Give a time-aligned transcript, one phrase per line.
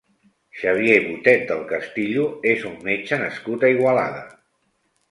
[0.61, 4.27] Xavier Botet del Castillo és un metge nascut a Igualada.